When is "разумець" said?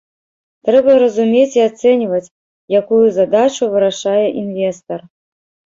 1.03-1.57